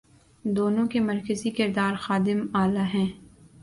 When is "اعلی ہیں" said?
2.53-3.09